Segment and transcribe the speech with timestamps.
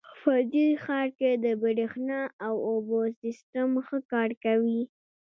[0.21, 4.81] په دې ښار کې د بریښنا او اوبو سیسټم ښه کار کوي